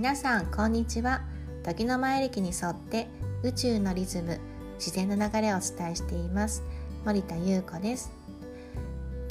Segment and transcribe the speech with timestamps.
[0.00, 1.20] 皆さんこんにちは。
[1.62, 3.06] 時の前歴に沿って
[3.42, 4.40] 宇宙のリズム
[4.78, 6.62] 自然の流れをお伝えしています。
[7.04, 8.10] 森田優子です。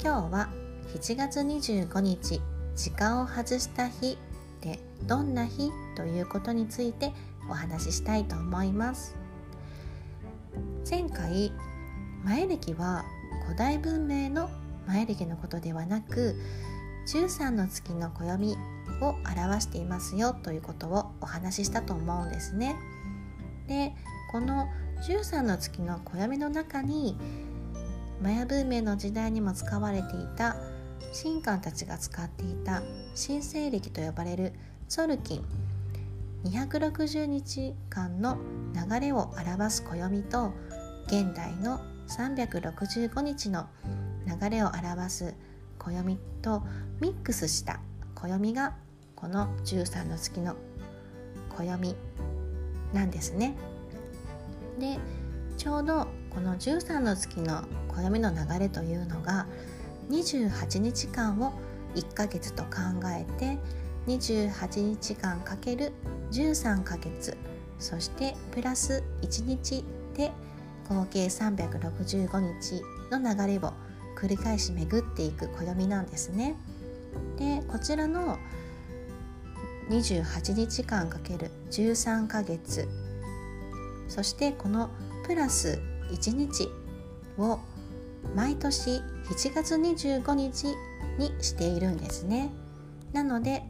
[0.00, 0.48] 今日は
[0.94, 2.40] 7月25日
[2.76, 4.16] 時間を外した日
[4.60, 7.12] でどんな日ということについて
[7.50, 9.16] お話ししたいと思います。
[10.88, 11.50] 前回
[12.22, 13.04] 前歴は
[13.44, 14.48] 古代文明の
[14.86, 16.36] 前歴のことではなく
[17.08, 18.56] 13の月の暦
[19.00, 22.76] を表していますよということをお話ししたと思うんですね。
[23.66, 23.94] で
[24.32, 24.68] この
[25.06, 27.16] 13の月の暦の中に
[28.22, 30.56] マヤ文明の時代にも使われていた
[31.22, 32.82] 神官たちが使っていた
[33.16, 34.52] 神聖暦と呼ばれる
[34.88, 35.44] ソルキン
[36.44, 38.38] 260日間の
[38.74, 40.52] 流れを表す暦と
[41.06, 43.66] 現代の365日の
[44.26, 45.34] 流れを表す
[45.78, 46.62] 暦と
[47.00, 47.80] ミックスした
[48.14, 48.76] 暦が
[49.20, 50.56] この13の月の
[51.50, 51.94] 暦
[52.92, 53.54] なんですね。
[54.78, 54.98] で
[55.56, 59.46] ちょうどこの13の月の暦の流れというのが
[60.10, 61.52] 28日間を
[61.94, 62.70] 1ヶ月と考
[63.06, 63.58] えて
[64.06, 65.92] 28日間かける
[66.32, 67.36] 13ヶ月
[67.78, 69.84] そしてプラス1日
[70.16, 70.32] で
[70.88, 73.72] 合計365日の流れを
[74.16, 76.56] 繰り返し巡っていく暦なんですね。
[77.38, 78.38] でこちらの
[79.90, 82.88] 28日間かける13ヶ月。
[84.08, 84.88] そしてこの
[85.26, 85.80] プラス
[86.12, 86.68] 1日
[87.36, 87.58] を
[88.36, 90.76] 毎年7月25日
[91.18, 92.50] にしているんですね。
[93.12, 93.64] なので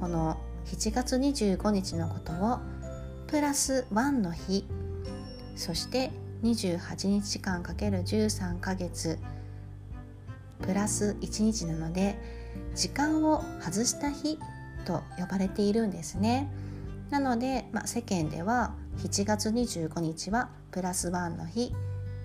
[0.00, 2.58] この7月25日のことを
[3.28, 4.66] プラス1の日
[5.54, 6.10] そして
[6.42, 9.18] 28日間かける13ヶ月。
[10.60, 12.16] プラス1日なので
[12.74, 14.38] 時間を外した日
[14.82, 16.50] と呼ばれているんですね。
[17.10, 21.72] なので、まあ、世間では7月25日はプラス1の日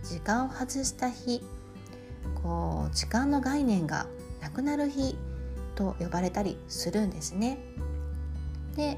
[0.03, 1.41] 時間を外した日
[2.41, 4.07] こう時間の概念が
[4.41, 5.17] なくなる日
[5.75, 7.57] と呼ばれたりするんですね。
[8.75, 8.97] で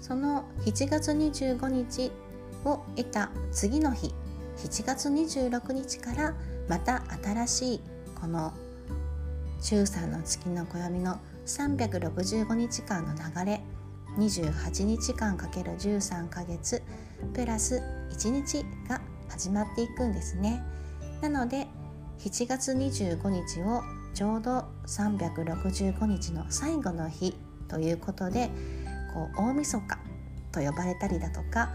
[0.00, 2.10] その7月25日
[2.64, 4.14] を得た次の日
[4.56, 6.34] 7月26日から
[6.68, 7.80] また新しい
[8.20, 8.52] この
[9.60, 13.62] 中3の月の暦の365日間の流れ
[14.18, 16.82] 28日間かける13ヶ月
[17.34, 17.82] プラス
[18.12, 20.62] 1日が始まっていくんですね。
[21.22, 21.66] なので
[22.18, 23.82] 7月25日を
[24.14, 27.34] ちょうど365日の最後の日
[27.68, 28.50] ということで
[29.14, 29.98] こう大晦日
[30.52, 31.70] と呼ばれたりだとか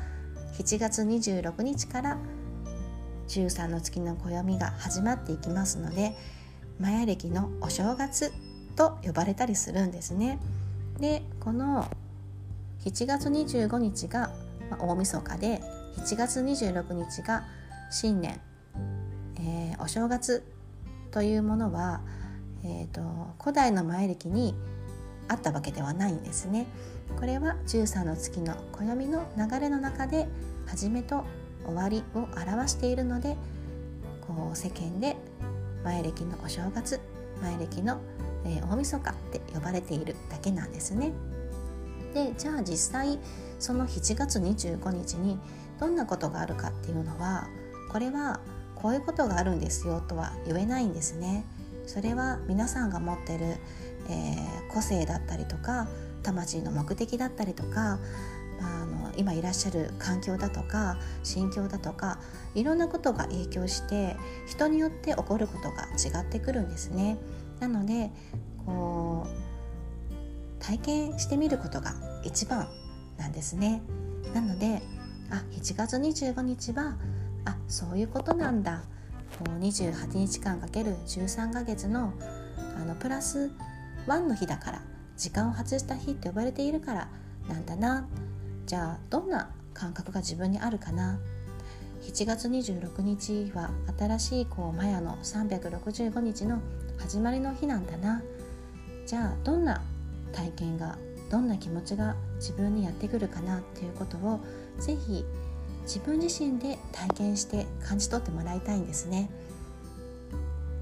[0.57, 2.17] 7月26日から
[3.27, 6.15] 13の月の暦が始まっていきますので
[6.79, 8.31] マヤ暦のお正月
[8.75, 10.39] と呼ばれたりするんですね。
[10.99, 11.87] でこの
[12.85, 14.31] 7月25日が
[14.79, 15.61] 大晦日で
[15.97, 17.45] 7月26日が
[17.89, 18.39] 新年、
[19.39, 20.43] えー、お正月
[21.11, 22.01] というものは、
[22.63, 23.01] えーと、
[23.39, 24.55] 古代の前暦に
[25.27, 26.65] あったわけではないんですね。
[27.19, 30.27] これは13の月の暦の流れの中で
[30.65, 31.23] 始めと
[31.65, 33.37] 終わりを表しているので
[34.21, 35.15] こう世間で
[35.83, 36.99] 前暦のお正月
[37.41, 37.99] 前暦の、
[38.45, 41.11] えー、大晦日って呼ばれているだけなんですね。
[42.13, 43.19] でじゃあ実際
[43.59, 45.39] その7月25日に
[45.79, 47.47] どんなことがあるかっていうのは
[47.91, 48.39] これは
[48.75, 51.45] こういうことがあるんですよとは言えないんですね。
[51.85, 53.57] それは皆さんが持ってる、
[54.09, 55.87] えー、個性だったりとか
[56.21, 57.99] 魂の目的だったりとか
[58.61, 62.19] あの今いらっしゃる環境だとか心境だとか
[62.55, 64.15] いろんなことが影響して
[64.47, 67.17] 人によって起こることが違ってくるんですね。
[67.59, 68.11] なので
[68.65, 71.93] こう体験してみることが
[72.23, 72.67] 一番
[73.17, 73.81] なんですね。
[74.33, 74.81] なので
[75.29, 76.95] あ7月25日は
[77.45, 78.83] あそういうことなんだ。
[79.39, 82.13] こう28日間かける13ヶ月の
[82.77, 83.51] あのプラス
[84.07, 84.81] 1の日だから
[85.17, 87.07] 時間を外した日って呼ばれているから
[87.47, 88.07] なんだな。
[88.65, 91.19] じゃあどんな感覚が自分にあるかな。
[92.01, 96.59] 7月26日は新しいこうマヤの365日の
[96.97, 98.21] 始まりの日なんだな。
[99.05, 99.81] じゃあどんな
[100.31, 100.97] 体験が
[101.29, 104.39] どんな気持ちが自分にやってくるかなっていうことを
[104.79, 105.25] 是非
[105.83, 109.29] 自分自身で体験して感じ取ってもらいたいんですね。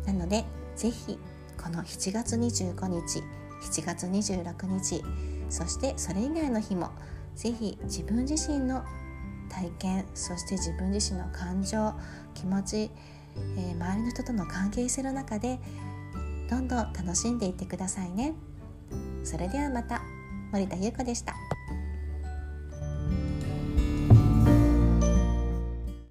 [0.05, 1.17] なので是非
[1.61, 3.23] この7月25日
[3.61, 5.03] 7月26日
[5.49, 6.89] そしてそれ以外の日も
[7.35, 8.83] 是非自分自身の
[9.49, 11.93] 体験そして自分自身の感情
[12.33, 12.91] 気持ち、
[13.57, 15.59] えー、周りの人との関係性の中で
[16.51, 18.33] どんどん楽しんでいってくださいね。
[19.24, 20.01] それではまた。
[20.51, 21.33] 森田優子でした。